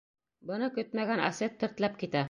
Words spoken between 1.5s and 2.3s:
тертләп китә.